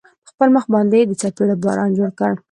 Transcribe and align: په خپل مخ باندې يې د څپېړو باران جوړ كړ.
په 0.25 0.29
خپل 0.31 0.49
مخ 0.55 0.65
باندې 0.73 0.95
يې 0.99 1.03
د 1.07 1.11
څپېړو 1.21 1.55
باران 1.63 1.89
جوړ 1.97 2.09
كړ. 2.19 2.31